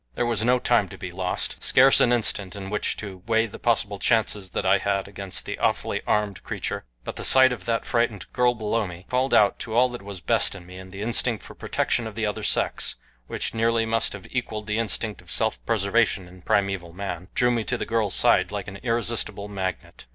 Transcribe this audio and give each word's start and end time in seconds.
There 0.15 0.25
was 0.25 0.43
no 0.43 0.57
time 0.57 0.89
to 0.89 0.97
be 0.97 1.11
lost, 1.11 1.57
scarce 1.63 2.01
an 2.01 2.11
instant 2.11 2.55
in 2.55 2.71
which 2.71 2.97
to 2.97 3.21
weigh 3.27 3.45
the 3.45 3.59
possible 3.59 3.99
chances 3.99 4.49
that 4.49 4.65
I 4.65 4.79
had 4.79 5.07
against 5.07 5.45
the 5.45 5.59
awfully 5.59 6.01
armed 6.07 6.41
creature; 6.41 6.85
but 7.03 7.17
the 7.17 7.23
sight 7.23 7.53
of 7.53 7.65
that 7.65 7.85
frightened 7.85 8.25
girl 8.33 8.55
below 8.55 8.87
me 8.87 9.05
called 9.11 9.31
out 9.31 9.59
to 9.59 9.75
all 9.75 9.89
that 9.89 10.01
was 10.01 10.19
best 10.19 10.55
in 10.55 10.65
me, 10.65 10.79
and 10.79 10.91
the 10.91 11.03
instinct 11.03 11.43
for 11.43 11.53
protection 11.53 12.07
of 12.07 12.15
the 12.15 12.25
other 12.25 12.41
sex, 12.41 12.95
which 13.27 13.53
nearly 13.53 13.85
must 13.85 14.13
have 14.13 14.25
equaled 14.31 14.65
the 14.65 14.79
instinct 14.79 15.21
of 15.21 15.29
self 15.29 15.63
preservation 15.67 16.27
in 16.27 16.41
primeval 16.41 16.93
man, 16.93 17.27
drew 17.35 17.51
me 17.51 17.63
to 17.65 17.77
the 17.77 17.85
girl's 17.85 18.15
side 18.15 18.51
like 18.51 18.67
an 18.67 18.77
irresistible 18.77 19.47
magnet. 19.49 20.07